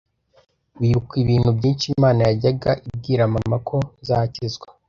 [0.79, 4.67] bibuka ibintu byinshi Imana yajyaga ibwira mama ko nzakizwa,